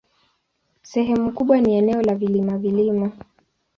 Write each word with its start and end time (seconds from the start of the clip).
Sehemu 0.81 1.31
kubwa 1.31 1.61
ni 1.61 1.75
eneo 1.75 2.01
la 2.01 2.15
vilima-vilima. 2.15 3.11